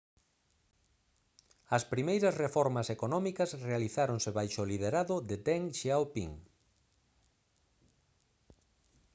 as 1.77 1.83
primeiras 1.93 2.37
reformas 2.43 2.87
económicas 2.97 3.55
realizáronse 3.69 4.29
baixo 4.37 4.59
o 4.61 4.69
liderado 4.71 5.15
de 5.29 5.35
deng 5.45 5.67
xiaoping 5.77 6.33